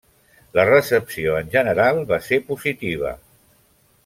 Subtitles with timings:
[0.59, 3.15] La recepció en general va ser positiva.